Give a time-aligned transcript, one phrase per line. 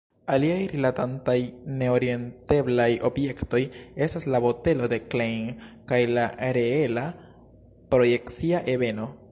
[0.33, 1.35] Aliaj rilatantaj
[1.81, 3.61] ne-orienteblaj objektoj
[4.07, 5.53] estas la botelo de Klein
[5.93, 6.27] kaj la
[6.59, 7.07] reela
[7.95, 9.11] projekcia ebeno.